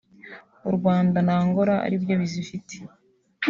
u 0.67 0.69
Rwanda 0.75 1.17
na 1.25 1.33
Angola 1.41 1.75
aribyo 1.85 2.15
bizifite 2.21 2.75